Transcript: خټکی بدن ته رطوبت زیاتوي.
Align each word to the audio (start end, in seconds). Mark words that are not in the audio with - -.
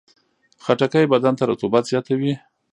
خټکی 0.63 1.05
بدن 1.13 1.33
ته 1.39 1.43
رطوبت 1.51 1.83
زیاتوي. 1.91 2.33